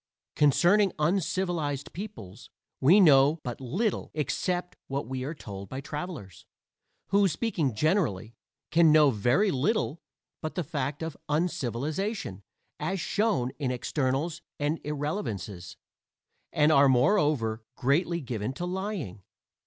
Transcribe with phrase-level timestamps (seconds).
[0.35, 6.47] Concerning uncivilized peoples we know but little except what we are told by travelers
[7.09, 8.33] who, speaking generally,
[8.71, 10.01] can know very little
[10.41, 12.41] but the fact of uncivilization,
[12.79, 15.77] as shown in externals and irrelevances,
[16.51, 19.21] and are moreover, greatly given to lying.